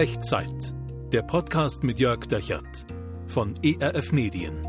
[0.00, 0.74] Echtzeit.
[1.12, 2.86] Der Podcast mit Jörg Dechert
[3.26, 4.66] von ERF Medien.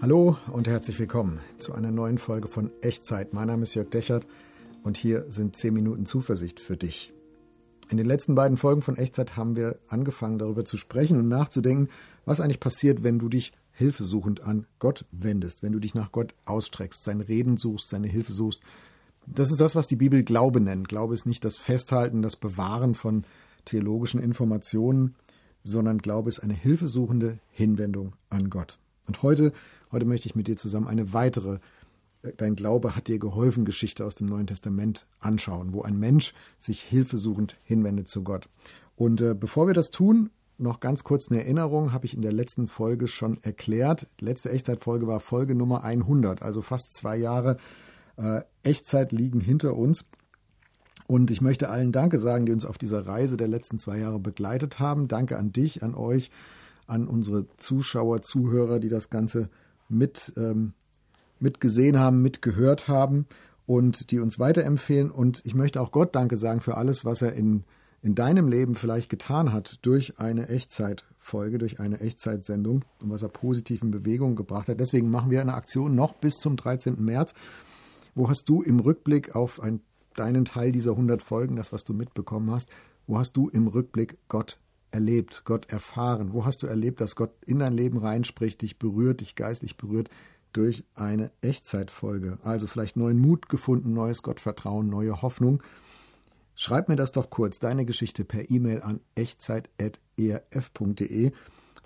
[0.00, 3.34] Hallo und herzlich willkommen zu einer neuen Folge von Echtzeit.
[3.34, 4.28] Mein Name ist Jörg Dechert
[4.84, 7.12] und hier sind 10 Minuten Zuversicht für dich.
[7.90, 11.88] In den letzten beiden Folgen von Echtzeit haben wir angefangen darüber zu sprechen und nachzudenken,
[12.24, 16.36] was eigentlich passiert, wenn du dich hilfesuchend an Gott wendest, wenn du dich nach Gott
[16.44, 18.62] ausstreckst, sein Reden suchst, seine Hilfe suchst.
[19.26, 20.88] Das ist das, was die Bibel Glaube nennt.
[20.88, 23.24] Glaube ist nicht das Festhalten, das Bewahren von
[23.64, 25.14] theologischen Informationen,
[25.62, 28.78] sondern Glaube ist eine hilfesuchende Hinwendung an Gott.
[29.06, 29.52] Und heute
[29.94, 31.58] Heute möchte ich mit dir zusammen eine weitere
[32.22, 36.34] äh, Dein Glaube hat dir geholfen Geschichte aus dem Neuen Testament anschauen, wo ein Mensch
[36.58, 38.48] sich hilfesuchend hinwendet zu Gott.
[38.96, 42.32] Und äh, bevor wir das tun, noch ganz kurz eine Erinnerung, habe ich in der
[42.32, 44.08] letzten Folge schon erklärt.
[44.18, 47.56] Letzte Echtzeitfolge war Folge Nummer 100, also fast zwei Jahre
[48.16, 50.04] äh, Echtzeit liegen hinter uns.
[51.06, 54.18] Und ich möchte allen Danke sagen, die uns auf dieser Reise der letzten zwei Jahre
[54.18, 55.06] begleitet haben.
[55.08, 56.30] Danke an dich, an euch,
[56.86, 59.50] an unsere Zuschauer, Zuhörer, die das Ganze
[59.88, 60.72] mit, ähm,
[61.40, 63.26] mitgesehen haben, mitgehört haben
[63.66, 65.10] und die uns weiterempfehlen.
[65.10, 67.64] Und ich möchte auch Gott Danke sagen für alles, was er in,
[68.02, 73.28] in deinem Leben vielleicht getan hat durch eine Echtzeitfolge, durch eine Echtzeitsendung und was er
[73.28, 74.80] positiv in Bewegung gebracht hat.
[74.80, 77.02] Deswegen machen wir eine Aktion noch bis zum 13.
[77.02, 77.34] März.
[78.14, 79.80] Wo hast du im Rückblick auf ein,
[80.16, 82.70] deinen Teil dieser 100 Folgen, das, was du mitbekommen hast,
[83.06, 84.58] wo hast du im Rückblick Gott
[84.90, 86.32] erlebt, Gott erfahren?
[86.32, 90.08] Wo hast du erlebt, dass Gott in dein Leben reinspricht, dich berührt, dich geistlich berührt
[90.52, 92.38] durch eine Echtzeitfolge?
[92.42, 95.62] Also vielleicht neuen Mut gefunden, neues Gottvertrauen, neue Hoffnung.
[96.54, 101.32] Schreib mir das doch kurz, deine Geschichte per E-Mail an echtzeit.erf.de.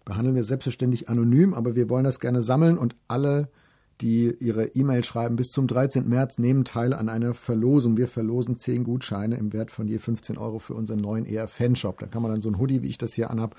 [0.04, 3.48] Behandeln wir selbstverständlich anonym, aber wir wollen das gerne sammeln und alle
[4.00, 6.08] die ihre E-Mail schreiben, bis zum 13.
[6.08, 7.96] März nehmen teil an einer Verlosung.
[7.96, 11.98] Wir verlosen 10 Gutscheine im Wert von je 15 Euro für unseren neuen eher Fanshop.
[11.98, 13.56] Da kann man dann so ein Hoodie, wie ich das hier anhab,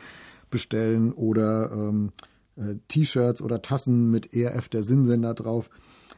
[0.49, 2.11] bestellen oder ähm,
[2.55, 5.69] äh, T-Shirts oder Tassen mit ERF der Sinnsender drauf.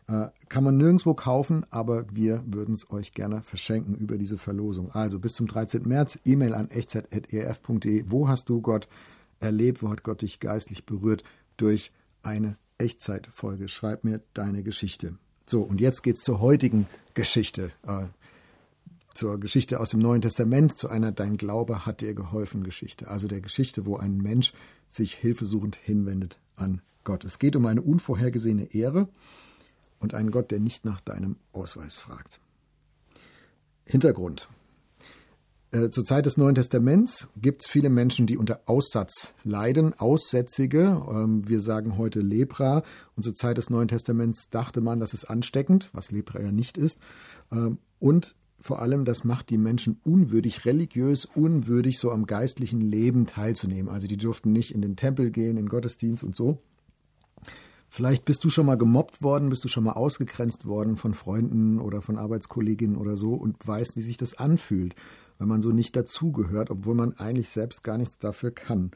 [0.07, 4.91] Äh, kann man nirgendwo kaufen, aber wir würden es euch gerne verschenken über diese Verlosung.
[4.91, 5.87] Also bis zum 13.
[5.87, 8.05] März E-Mail an echtzeit.erf.de.
[8.07, 8.87] Wo hast du Gott
[9.39, 9.81] erlebt?
[9.81, 11.23] Wo hat Gott dich geistlich berührt
[11.57, 11.91] durch
[12.23, 13.67] eine Echtzeitfolge.
[13.67, 15.17] Schreib mir deine Geschichte.
[15.45, 17.71] So, und jetzt geht's zur heutigen Geschichte.
[17.85, 18.05] Äh,
[19.13, 23.09] zur Geschichte aus dem Neuen Testament, zu einer Dein Glaube hat dir geholfen Geschichte.
[23.09, 24.53] Also der Geschichte, wo ein Mensch
[24.87, 27.25] sich hilfesuchend hinwendet an Gott.
[27.25, 29.09] Es geht um eine unvorhergesehene Ehre
[29.99, 32.39] und einen Gott, der nicht nach deinem Ausweis fragt.
[33.85, 34.47] Hintergrund.
[35.71, 41.01] Äh, zur Zeit des Neuen Testaments gibt es viele Menschen, die unter Aussatz leiden, Aussätzige.
[41.09, 42.83] Ähm, wir sagen heute Lepra.
[43.15, 46.77] Und zur Zeit des Neuen Testaments dachte man, das ist ansteckend, was Lepra ja nicht
[46.77, 46.99] ist.
[47.53, 53.25] Ähm, und vor allem, das macht die Menschen unwürdig, religiös unwürdig, so am geistlichen Leben
[53.25, 53.91] teilzunehmen.
[53.91, 56.61] Also die durften nicht in den Tempel gehen, in Gottesdienst und so.
[57.94, 61.79] Vielleicht bist du schon mal gemobbt worden, bist du schon mal ausgegrenzt worden von Freunden
[61.79, 64.96] oder von Arbeitskolleginnen oder so und weißt, wie sich das anfühlt
[65.41, 68.91] wenn man so nicht dazugehört, obwohl man eigentlich selbst gar nichts dafür kann.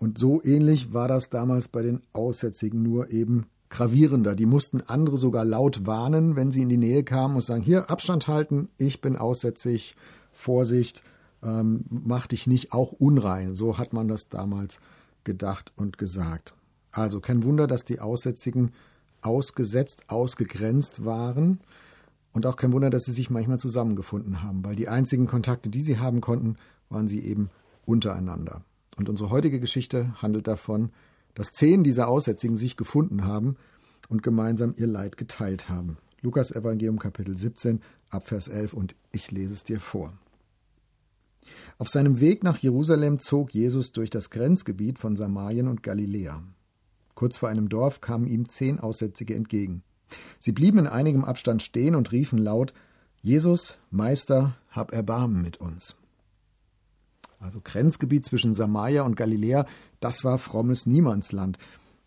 [0.00, 4.34] Und so ähnlich war das damals bei den Aussätzigen, nur eben gravierender.
[4.34, 7.88] Die mussten andere sogar laut warnen, wenn sie in die Nähe kamen und sagen, hier
[7.88, 9.94] Abstand halten, ich bin aussätzig,
[10.32, 11.04] Vorsicht,
[11.44, 13.54] ähm, mach dich nicht auch unrein.
[13.54, 14.80] So hat man das damals
[15.22, 16.54] gedacht und gesagt.
[16.94, 18.72] Also kein Wunder, dass die Aussätzigen
[19.20, 21.60] ausgesetzt, ausgegrenzt waren.
[22.32, 25.80] Und auch kein Wunder, dass sie sich manchmal zusammengefunden haben, weil die einzigen Kontakte, die
[25.80, 26.56] sie haben konnten,
[26.88, 27.50] waren sie eben
[27.84, 28.62] untereinander.
[28.96, 30.90] Und unsere heutige Geschichte handelt davon,
[31.34, 33.56] dass zehn dieser Aussätzigen sich gefunden haben
[34.08, 35.96] und gemeinsam ihr Leid geteilt haben.
[36.20, 37.80] Lukas Evangelium Kapitel 17
[38.10, 40.12] Abvers 11 und ich lese es dir vor.
[41.78, 46.42] Auf seinem Weg nach Jerusalem zog Jesus durch das Grenzgebiet von Samarien und Galiläa.
[47.14, 49.82] Kurz vor einem Dorf kamen ihm zehn Aussätzige entgegen.
[50.38, 52.74] Sie blieben in einigem Abstand stehen und riefen laut
[53.24, 55.96] Jesus, Meister, hab Erbarmen mit uns.
[57.40, 59.64] Also Grenzgebiet zwischen Samaria und Galiläa,
[59.98, 61.56] das war frommes Niemandsland.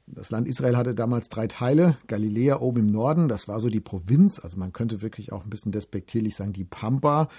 [0.06, 1.98] Das Land Israel hatte damals drei Teile.
[2.06, 5.50] Galiläa oben im Norden, das war so die Provinz, also man könnte wirklich auch ein
[5.50, 7.30] bisschen despektierlich sagen, die Pampa.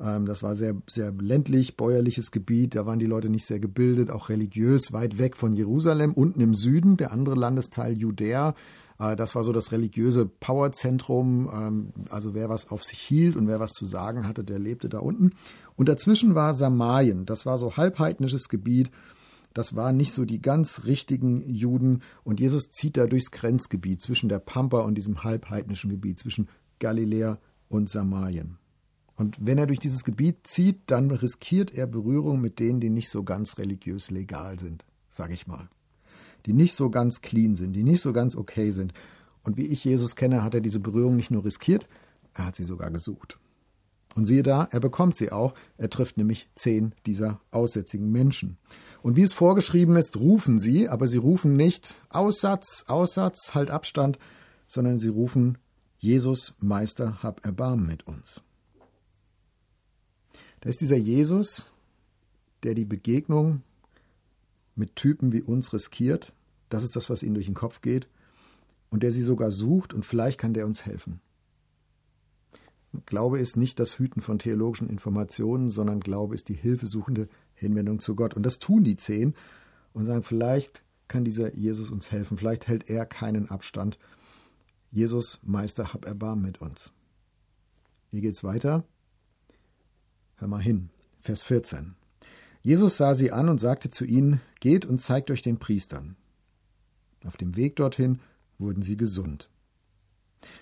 [0.00, 4.10] Ähm, das war sehr, sehr ländlich, bäuerliches Gebiet, da waren die Leute nicht sehr gebildet,
[4.10, 6.12] auch religiös, weit weg von Jerusalem.
[6.12, 8.54] Unten im Süden, der andere Landesteil Judäa,
[9.02, 11.50] äh, das war so das religiöse Powerzentrum.
[11.52, 14.88] Ähm, also wer was auf sich hielt und wer was zu sagen hatte, der lebte
[14.88, 15.32] da unten.
[15.76, 17.26] Und dazwischen war Samarien.
[17.26, 18.90] Das war so halbheidnisches Gebiet.
[19.54, 22.02] Das waren nicht so die ganz richtigen Juden.
[22.24, 26.48] Und Jesus zieht da durchs Grenzgebiet zwischen der Pampa und diesem halbheidnischen Gebiet, zwischen
[26.78, 28.58] Galiläa und Samarien.
[29.16, 33.08] Und wenn er durch dieses Gebiet zieht, dann riskiert er Berührung mit denen, die nicht
[33.08, 35.68] so ganz religiös legal sind, sage ich mal.
[36.46, 38.94] Die nicht so ganz clean sind, die nicht so ganz okay sind.
[39.44, 41.88] Und wie ich Jesus kenne, hat er diese Berührung nicht nur riskiert,
[42.34, 43.38] er hat sie sogar gesucht.
[44.14, 45.54] Und siehe da, er bekommt sie auch.
[45.78, 48.58] Er trifft nämlich zehn dieser aussätzigen Menschen.
[49.02, 54.18] Und wie es vorgeschrieben ist, rufen sie, aber sie rufen nicht Aussatz, Aussatz, halt Abstand,
[54.66, 55.58] sondern sie rufen
[55.98, 58.42] Jesus, Meister, hab Erbarmen mit uns.
[60.62, 61.66] Da ist dieser Jesus,
[62.62, 63.62] der die Begegnung
[64.76, 66.32] mit Typen wie uns riskiert.
[66.68, 68.08] Das ist das, was ihm durch den Kopf geht.
[68.88, 71.20] Und der sie sogar sucht und vielleicht kann der uns helfen.
[73.06, 78.14] Glaube ist nicht das Hüten von theologischen Informationen, sondern Glaube ist die hilfesuchende Hinwendung zu
[78.14, 78.34] Gott.
[78.34, 79.34] Und das tun die zehn
[79.94, 83.98] und sagen, vielleicht kann dieser Jesus uns helfen, vielleicht hält er keinen Abstand.
[84.92, 86.92] Jesus, Meister, hab Erbarmen mit uns.
[88.12, 88.84] Wie geht's weiter?
[90.42, 90.90] Hör mal hin.
[91.20, 91.94] Vers 14.
[92.62, 96.16] Jesus sah sie an und sagte zu ihnen, Geht und zeigt euch den Priestern.
[97.24, 98.18] Auf dem Weg dorthin
[98.58, 99.48] wurden sie gesund.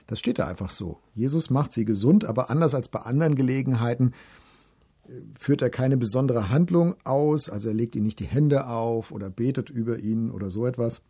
[0.07, 0.99] Das steht da einfach so.
[1.15, 4.13] Jesus macht sie gesund, aber anders als bei anderen Gelegenheiten
[5.09, 9.13] äh, führt er keine besondere Handlung aus, also er legt ihnen nicht die Hände auf
[9.13, 11.01] oder betet über ihn oder so etwas.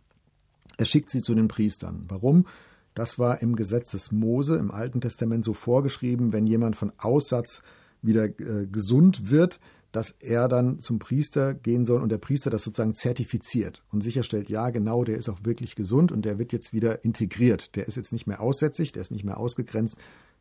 [0.79, 2.05] Er schickt sie zu den Priestern.
[2.07, 2.47] Warum?
[2.95, 7.65] Das war im Gesetz des Mose im Alten Testament so vorgeschrieben, wenn jemand von Aussatz
[8.03, 9.61] wieder äh, gesund wird,
[9.93, 14.49] dass er dann zum Priester gehen soll und der Priester das sozusagen zertifiziert und sicherstellt,
[14.49, 17.75] ja, genau, der ist auch wirklich gesund und der wird jetzt wieder integriert.
[17.77, 19.97] Der ist jetzt nicht mehr aussätzig, der ist nicht mehr ausgegrenzt,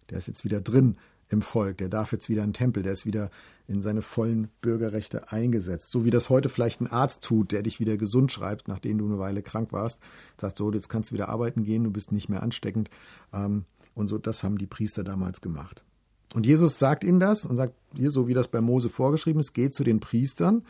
[0.09, 0.97] der ist jetzt wieder drin
[1.29, 3.29] im Volk, der darf jetzt wieder in den Tempel, der ist wieder
[3.67, 5.91] in seine vollen Bürgerrechte eingesetzt.
[5.91, 9.05] So wie das heute vielleicht ein Arzt tut, der dich wieder gesund schreibt, nachdem du
[9.05, 9.99] eine Weile krank warst,
[10.37, 12.89] sagt so, jetzt kannst du wieder arbeiten gehen, du bist nicht mehr ansteckend.
[13.31, 15.83] Ähm, und so, das haben die Priester damals gemacht.
[16.33, 19.53] Und Jesus sagt ihnen das und sagt hier, so wie das bei Mose vorgeschrieben ist,
[19.53, 20.63] geht zu den Priestern.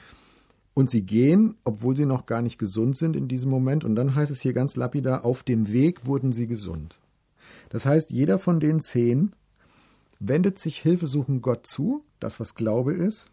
[0.73, 3.83] Und sie gehen, obwohl sie noch gar nicht gesund sind in diesem Moment.
[3.83, 6.99] Und dann heißt es hier ganz lapidar, auf dem Weg wurden sie gesund.
[7.69, 9.33] Das heißt, jeder von den zehn
[10.19, 13.27] wendet sich hilfesuchend Gott zu, das was Glaube ist.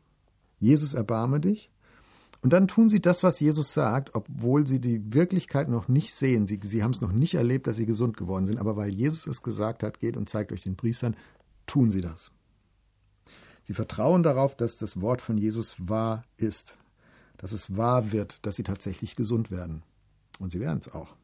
[0.59, 1.71] Jesus erbarme dich.
[2.43, 6.47] Und dann tun sie das, was Jesus sagt, obwohl sie die Wirklichkeit noch nicht sehen.
[6.47, 8.59] Sie, sie haben es noch nicht erlebt, dass sie gesund geworden sind.
[8.59, 11.17] Aber weil Jesus es gesagt hat, geht und zeigt euch den Priestern,
[11.67, 12.33] tun sie das.
[13.63, 16.77] Sie vertrauen darauf, dass das Wort von Jesus wahr ist,
[17.37, 19.83] dass es wahr wird, dass sie tatsächlich gesund werden.
[20.39, 21.17] Und sie werden es auch.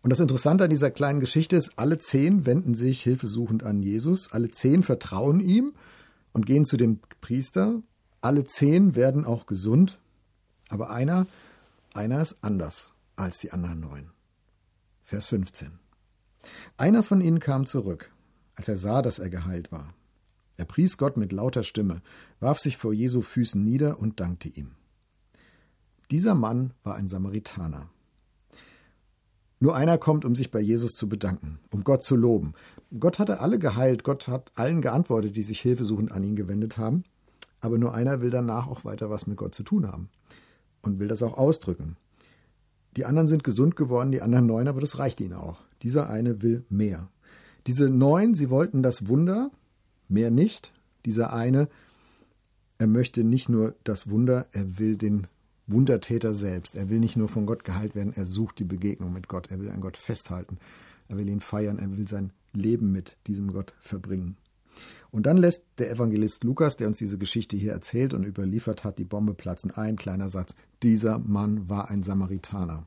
[0.00, 4.30] Und das Interessante an dieser kleinen Geschichte ist, alle zehn wenden sich hilfesuchend an Jesus,
[4.30, 5.74] alle zehn vertrauen ihm
[6.32, 7.82] und gehen zu dem Priester,
[8.20, 9.98] alle zehn werden auch gesund,
[10.68, 11.26] aber einer,
[11.94, 14.10] einer ist anders als die anderen neun.
[15.02, 15.72] Vers 15.
[16.76, 18.12] Einer von ihnen kam zurück
[18.58, 19.94] als er sah, dass er geheilt war.
[20.56, 22.02] Er pries Gott mit lauter Stimme,
[22.40, 24.72] warf sich vor Jesu Füßen nieder und dankte ihm.
[26.10, 27.88] Dieser Mann war ein Samaritaner.
[29.60, 32.54] Nur einer kommt, um sich bei Jesus zu bedanken, um Gott zu loben.
[32.98, 37.04] Gott hatte alle geheilt, Gott hat allen geantwortet, die sich hilfesuchend an ihn gewendet haben,
[37.60, 40.08] aber nur einer will danach auch weiter was mit Gott zu tun haben
[40.82, 41.96] und will das auch ausdrücken.
[42.96, 45.58] Die anderen sind gesund geworden, die anderen neun, aber das reicht ihnen auch.
[45.82, 47.08] Dieser eine will mehr.
[47.68, 49.50] Diese neun, sie wollten das Wunder,
[50.08, 50.72] mehr nicht.
[51.04, 51.68] Dieser eine,
[52.78, 55.26] er möchte nicht nur das Wunder, er will den
[55.66, 56.76] Wundertäter selbst.
[56.76, 59.50] Er will nicht nur von Gott geheilt werden, er sucht die Begegnung mit Gott.
[59.50, 60.56] Er will an Gott festhalten.
[61.08, 61.78] Er will ihn feiern.
[61.78, 64.38] Er will sein Leben mit diesem Gott verbringen.
[65.10, 68.98] Und dann lässt der Evangelist Lukas, der uns diese Geschichte hier erzählt und überliefert hat,
[68.98, 69.72] die Bombe platzen.
[69.72, 70.54] Ein kleiner Satz.
[70.82, 72.86] Dieser Mann war ein Samaritaner.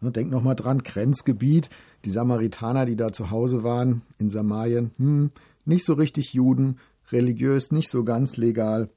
[0.00, 1.68] Denk nochmal dran, Grenzgebiet,
[2.04, 5.30] die Samaritaner, die da zu Hause waren in Samarien, hm,
[5.66, 6.78] nicht so richtig Juden,
[7.12, 8.88] religiös, nicht so ganz legal.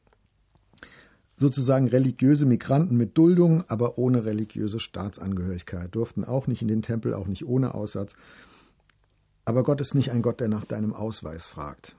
[1.35, 7.13] Sozusagen religiöse Migranten mit Duldung, aber ohne religiöse Staatsangehörigkeit, durften auch nicht in den Tempel,
[7.13, 8.15] auch nicht ohne Aussatz.
[9.43, 11.95] Aber Gott ist nicht ein Gott, der nach deinem Ausweis fragt.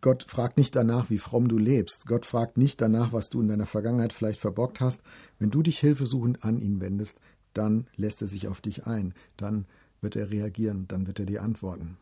[0.00, 2.06] Gott fragt nicht danach, wie fromm du lebst.
[2.06, 5.02] Gott fragt nicht danach, was du in deiner Vergangenheit vielleicht verbockt hast.
[5.38, 7.18] Wenn du dich hilfesuchend an ihn wendest,
[7.52, 9.12] dann lässt er sich auf dich ein.
[9.36, 9.66] Dann
[10.00, 11.96] wird er reagieren, dann wird er dir antworten.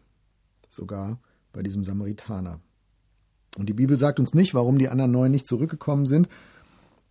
[0.68, 1.20] Sogar
[1.52, 2.60] bei diesem Samaritaner.
[3.56, 6.28] Und die Bibel sagt uns nicht, warum die anderen neun nicht zurückgekommen sind.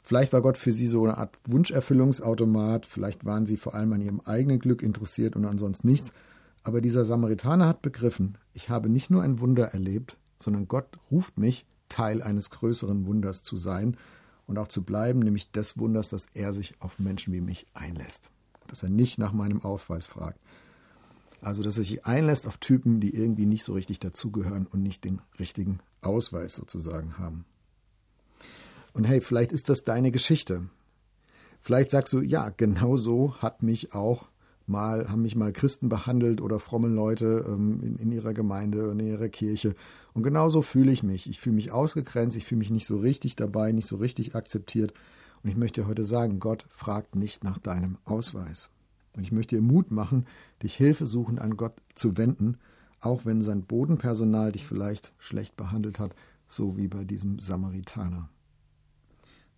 [0.04, 4.02] Vielleicht war Gott für sie so eine Art Wunscherfüllungsautomat, vielleicht waren sie vor allem an
[4.02, 6.14] ihrem eigenen Glück interessiert und ansonsten nichts.
[6.64, 11.38] Aber dieser Samaritaner hat begriffen, ich habe nicht nur ein Wunder erlebt, sondern Gott ruft
[11.38, 13.98] mich, Teil eines größeren Wunders zu sein
[14.48, 18.32] und auch zu bleiben, nämlich des Wunders, dass er sich auf Menschen wie mich einlässt,
[18.68, 20.40] dass er nicht nach meinem Ausweis fragt.
[21.42, 25.06] Also, dass er sich einlässt auf Typen, die irgendwie nicht so richtig dazugehören und nicht
[25.06, 27.46] den richtigen Ausweis sozusagen haben.
[28.94, 30.70] Und hey, vielleicht ist das deine Geschichte.
[31.62, 34.28] Vielleicht sagst du, ja, genau so hat mich auch
[34.70, 39.00] mal, haben mich mal Christen behandelt oder fromme Leute ähm, in, in, ihrer Gemeinde und
[39.00, 39.76] in ihrer Kirche.
[40.14, 41.30] Und genauso fühle ich mich.
[41.30, 44.94] Ich fühle mich ausgegrenzt, ich fühle mich nicht so richtig dabei, nicht so richtig akzeptiert.
[45.44, 48.70] Und ich möchte heute sagen, Gott fragt nicht nach deinem Ausweis.
[49.14, 50.26] Und ich möchte dir Mut machen,
[50.62, 52.58] dich hilfesuchend an Gott zu wenden,
[53.02, 56.16] auch wenn sein Bodenpersonal dich vielleicht schlecht behandelt hat,
[56.48, 58.30] so wie bei diesem Samaritaner.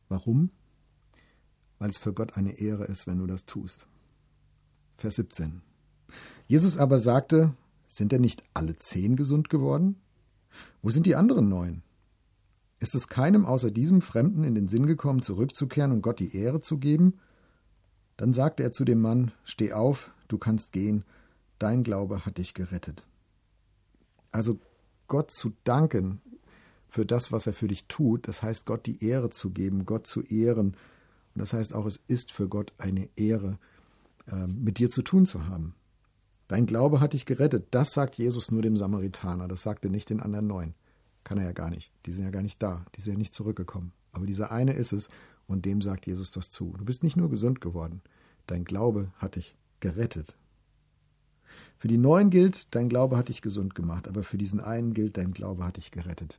[0.10, 0.52] Warum?
[1.80, 3.88] Weil es für Gott eine Ehre ist, wenn du das tust.
[5.02, 5.62] Vers 17.
[6.46, 7.56] Jesus aber sagte,
[7.88, 10.00] sind denn nicht alle zehn gesund geworden?
[10.84, 11.82] Wo sind die anderen neun?
[12.80, 16.62] Ist es keinem außer diesem Fremden in den Sinn gekommen, zurückzukehren und Gott die Ehre
[16.62, 17.20] zu geben?
[18.16, 21.04] Dann sagte er zu dem Mann, Steh auf, du kannst gehen,
[21.58, 23.08] dein Glaube hat dich gerettet.
[24.32, 24.60] Also
[25.08, 26.22] Gott zu danken
[26.88, 30.06] für das, was er für dich tut, das heißt Gott die Ehre zu geben, Gott
[30.06, 30.78] zu ehren.
[31.34, 33.58] Und das heißt auch, es ist für Gott eine Ehre,
[34.32, 35.76] ähm, mit dir zu tun zu haben.
[36.48, 37.68] Dein Glaube hat dich gerettet.
[37.72, 39.48] Das sagt Jesus nur dem Samaritaner.
[39.48, 40.74] Das sagt er nicht den anderen neun.
[41.24, 41.92] Kann er ja gar nicht.
[42.06, 42.86] Die sind ja gar nicht da.
[42.96, 43.94] Die sind ja nicht zurückgekommen.
[44.12, 45.10] Aber dieser eine ist es
[45.48, 46.74] und dem sagt Jesus das zu.
[46.78, 48.02] Du bist nicht nur gesund geworden.
[48.48, 50.38] Dein Glaube hat dich gerettet.
[51.78, 55.18] Für die Neuen gilt, dein Glaube hat dich gesund gemacht, aber für diesen einen gilt,
[55.18, 56.38] dein Glaube hat dich gerettet.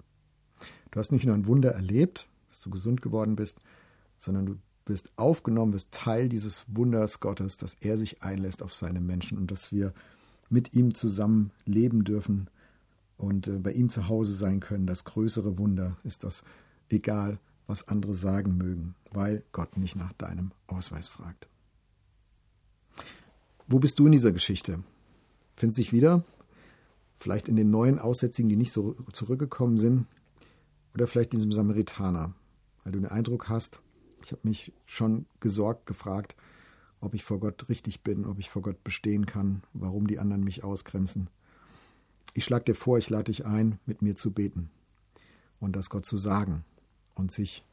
[0.91, 3.61] Du hast nicht nur ein Wunder erlebt, dass du gesund geworden bist,
[4.19, 9.01] sondern du bist aufgenommen, bist Teil dieses Wunders Gottes, dass er sich einlässt auf seine
[9.01, 9.93] Menschen und dass wir
[10.49, 12.49] mit ihm zusammen leben dürfen
[13.17, 14.87] und äh, bei ihm zu Hause sein können.
[14.87, 16.45] Das größere Wunder ist das,
[16.91, 21.49] egal was andere sagen mögen, weil Gott nicht nach deinem Ausweis fragt.
[23.67, 24.83] Wo bist du in dieser Geschichte?
[25.57, 26.25] Findest dich wieder?
[27.19, 30.07] Vielleicht in den neuen Aussätzigen, die nicht so zurückgekommen sind?
[30.95, 32.35] Oder vielleicht diesem Samaritaner,
[32.83, 33.81] weil du den Eindruck hast,
[34.25, 36.37] ich habe mich schon gesorgt gefragt,
[37.01, 40.45] ob ich vor Gott richtig bin, ob ich vor Gott bestehen kann, warum die anderen
[40.45, 41.29] mich ausgrenzen.
[42.35, 44.71] Ich schlage dir vor, ich lade dich ein, mit mir zu beten
[45.61, 46.65] und das Gott zu sagen
[47.15, 47.65] und sich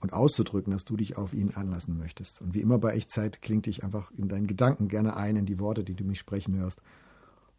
[0.00, 2.42] und auszudrücken, dass du dich auf ihn anlassen möchtest.
[2.42, 5.58] Und wie immer bei Echtzeit klingt dich einfach in deinen Gedanken gerne ein, in die
[5.58, 6.82] Worte, die du mich sprechen hörst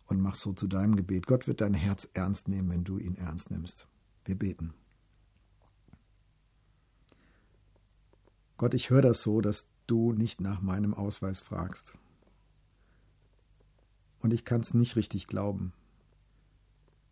[0.05, 1.25] und mach so zu deinem Gebet.
[1.25, 3.87] Gott wird dein Herz ernst nehmen, wenn du ihn ernst nimmst.
[4.25, 4.73] Wir beten.
[8.57, 11.93] Gott, ich höre das so, dass du nicht nach meinem Ausweis fragst.
[14.19, 15.73] Und ich kann es nicht richtig glauben.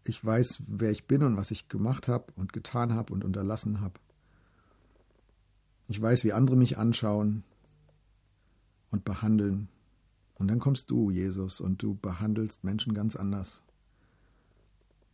[0.06, 3.82] Ich weiß, wer ich bin und was ich gemacht habe und getan habe und unterlassen
[3.82, 4.00] habe.
[5.88, 7.44] Ich weiß, wie andere mich anschauen
[8.90, 9.70] und behandeln.
[10.36, 13.64] Und dann kommst du, Jesus, und du behandelst Menschen ganz anders.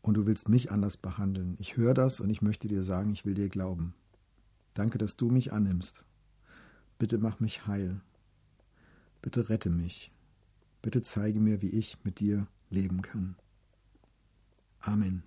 [0.01, 1.55] Und du willst mich anders behandeln.
[1.59, 3.93] Ich höre das und ich möchte dir sagen, ich will dir glauben.
[4.73, 6.05] Danke, dass du mich annimmst.
[6.99, 8.01] Bitte mach mich heil.
[9.21, 10.11] Bitte rette mich.
[10.81, 13.35] Bitte zeige mir, wie ich mit dir leben kann.
[14.81, 15.23] Amen.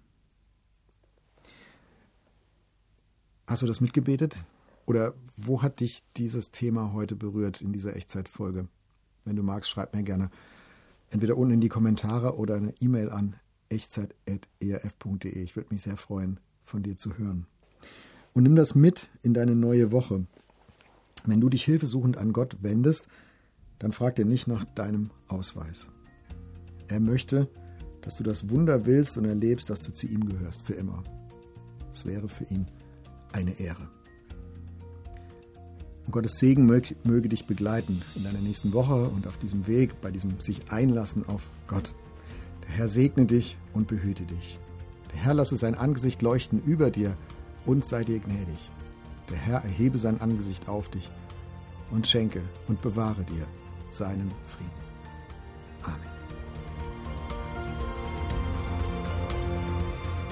[3.47, 4.45] Hast du das mitgebetet?
[4.87, 8.69] Oder wo hat dich dieses Thema heute berührt in dieser Echtzeitfolge?
[9.25, 10.31] Wenn du magst, schreib mir gerne
[11.11, 13.37] entweder unten in die Kommentare oder eine E-Mail an
[13.69, 15.43] echtzeit.erf.de.
[15.43, 17.47] Ich würde mich sehr freuen, von dir zu hören.
[18.33, 20.26] Und nimm das mit in deine neue Woche.
[21.25, 23.09] Wenn du dich hilfesuchend an Gott wendest,
[23.79, 25.88] dann fragt er nicht nach deinem Ausweis.
[26.88, 27.49] Er möchte,
[28.02, 31.02] dass du das Wunder willst und erlebst, dass du zu ihm gehörst, für immer.
[31.93, 32.67] Es wäre für ihn
[33.33, 33.88] eine Ehre.
[36.05, 40.00] Und Gottes Segen möge, möge dich begleiten in deiner nächsten Woche und auf diesem Weg,
[40.00, 41.95] bei diesem sich einlassen auf Gott.
[42.64, 44.59] Der Herr segne dich und behüte dich.
[45.12, 47.17] Der Herr lasse sein Angesicht leuchten über dir
[47.67, 48.71] und sei dir gnädig.
[49.33, 51.11] Der Herr erhebe sein Angesicht auf dich
[51.91, 53.47] und schenke und bewahre dir
[53.89, 54.71] seinen Frieden.
[55.83, 56.12] Amen.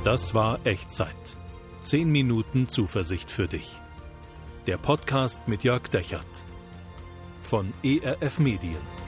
[0.04, 1.38] Das war Echtzeit.
[1.82, 3.80] Zehn Minuten Zuversicht für dich.
[4.66, 6.44] Der Podcast mit Jörg Dechert
[7.42, 8.99] von ERF Medien.